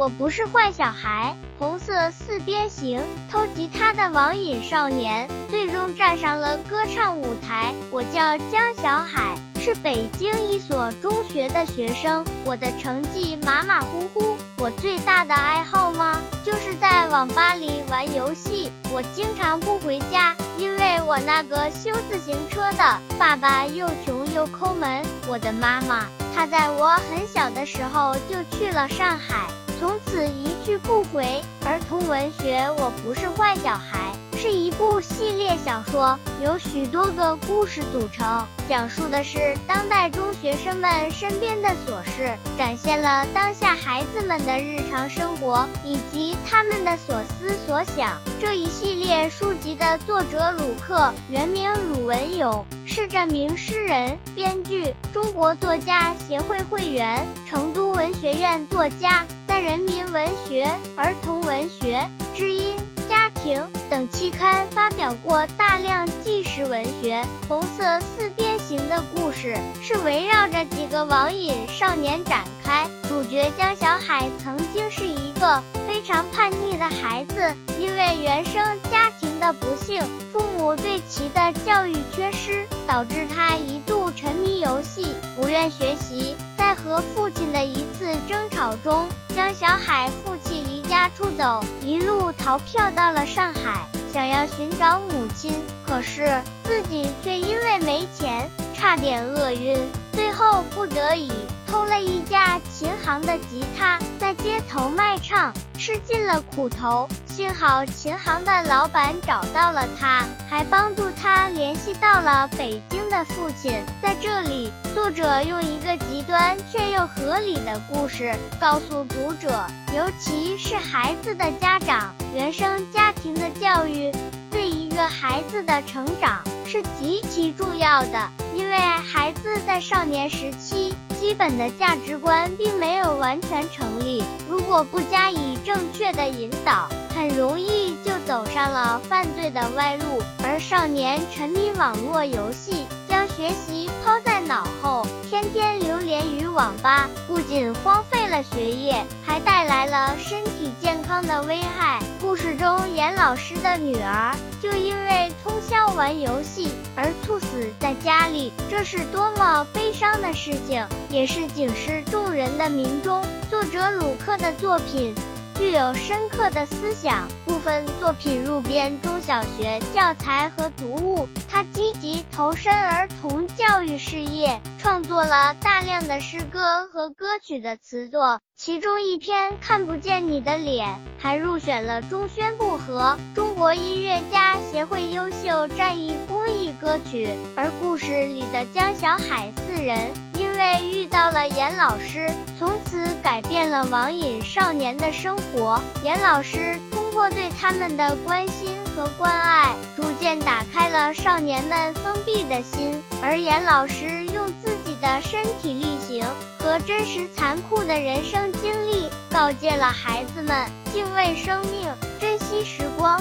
[0.00, 7.74] 我不是坏小孩，红色四边形，偷吉他的网瘾少年，最终站上了歌唱舞台。
[7.90, 12.24] 我叫江小海，是北京一所中学的学生。
[12.46, 16.18] 我的成绩马马虎虎，我最大的爱好吗？
[16.42, 18.72] 就是在网吧里玩游戏。
[18.90, 25.04] 我经常不回家，因为我那个修自行车的爸爸又穷又抠门。
[25.28, 29.46] 我的妈妈，她在我很小的时候就去了上海。
[29.80, 31.42] 从此一去不回。
[31.64, 48.18] 儿童文学《我不是坏小孩》是一部系列小说，由许多个故事组成，讲述的是当代中学生们身边的琐事，展现了当下孩子们的日常生活以及他们的所思所想。
[48.38, 59.24] 这一系列书籍的作者鲁克，原名鲁文勇，是这名诗人、编剧，中国作家协会会员，成都文学院作家。
[59.60, 62.74] 人民文学、儿童文学、知音、
[63.08, 67.22] 家庭等期刊发表过大量纪实文学。
[67.46, 72.88] 红色四边形的故事是围绕着几个网瘾少年展开。
[73.06, 78.54] 主角江小海曾经是一个非常叛逆的孩子，因为原生
[78.90, 86.34] 家庭的不幸，父母对其的教育缺失，导致他一度沉迷游戏，不愿学习。
[86.56, 89.06] 在和父亲的一次争吵中。
[89.34, 95.54] 江小海父亲离家出走，一路逃票到了上海，想要寻找母亲。
[95.86, 99.78] 可是自己却因为没钱，差点饿晕，
[100.12, 101.30] 最后不得已
[101.66, 107.08] 偷了一架琴行的吉他，在街头卖唱，吃尽了苦头。
[107.40, 113.82] 幸好琴行的老板找到了他，还帮助他联系到了北京的父亲。
[114.02, 119.64] 在这里，作者用一个极端却又合理的故事，告诉读者，
[119.96, 124.12] 尤其是孩子的家长，原生家庭的教育
[124.50, 128.28] 对一个孩子的成长是极其重要的。
[128.54, 136.88] 因为孩子在少年时期，基本的价值观并没有完全成立，如果不加以正确的引导。
[137.14, 152.00] 很容易就走上了犯罪的歪路，而少年沉迷网络游戏，将学习抛在脑后，天天流连于网吧，不仅荒废了学业，还带来了身体健康的危害。
[152.20, 157.46] 故事中，严老师的女儿就因为通宵玩游戏而猝死
[157.78, 163.24] 在家里，这是多么悲伤的事情，也是警示众人的民众。
[163.48, 165.14] 作者鲁克的作品。
[165.60, 171.28] 具有深刻的思想，部分作品入编中小学教材和读物。
[171.50, 180.88] 他积极投身儿童教育事业，创作了大量的诗歌和歌曲的词作，其中一篇《看不见你的脸》
[181.18, 187.28] 还入选了中宣部和中国音乐家协会优秀战役公益歌曲。
[187.54, 190.29] 而故事里的江小海四人。
[190.60, 195.80] 为遇到了严老师，从此改变了网瘾少年的生活。
[196.04, 203.02] 严老师通过对他们的关心和关爱，逐渐打开了少年们封闭的心。
[203.22, 206.22] 而严老师用自己的身体力行
[206.58, 211.88] 和真实残酷的人生经历，告诫了孩子们敬畏生命，
[212.20, 213.18] 珍惜时光。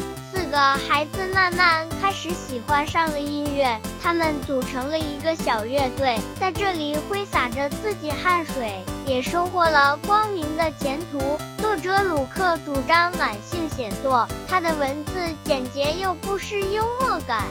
[0.50, 11.38] 个孩子慢慢开始喜欢上了音乐，他们组成了一个小乐队，在这里挥洒着自己汗水，也收获了光明的前途。
[11.60, 17.44] 作者鲁克主张晚性写作，他的文字简洁又不失幽默感。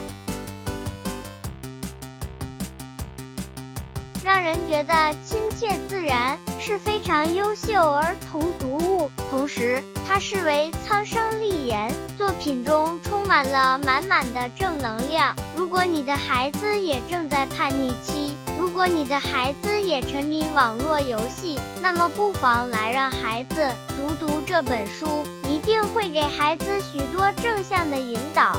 [4.28, 4.94] 让人觉得
[5.24, 9.10] 亲切自然，是非常优秀儿童读物。
[9.30, 15.34] 同时，它视为苍生立言，作品中充满了满满的正能量。
[15.54, 28.56] 如果你的孩子也正在叛逆期，如果你的孩子也沉迷网络游戏，那么不妨来让孩子读读这本书，一定会给孩子许多正向的引导。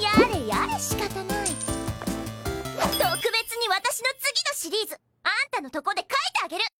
[0.00, 1.54] やれやれ仕方ない。
[2.97, 6.15] 特別に私の次のシリーズあんたのとこで書いて
[6.45, 6.78] あげる。